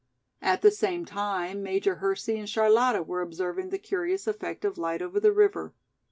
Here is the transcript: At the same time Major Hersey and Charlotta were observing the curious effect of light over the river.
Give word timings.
At 0.41 0.63
the 0.63 0.71
same 0.71 1.05
time 1.05 1.61
Major 1.61 1.97
Hersey 1.97 2.39
and 2.39 2.49
Charlotta 2.49 3.03
were 3.03 3.21
observing 3.21 3.69
the 3.69 3.77
curious 3.77 4.25
effect 4.25 4.65
of 4.65 4.79
light 4.79 5.03
over 5.03 5.19
the 5.19 5.31
river. 5.31 5.75